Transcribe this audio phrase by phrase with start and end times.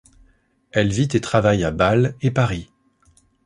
[0.71, 2.71] Elle vit et travaille à Bâle et Paris.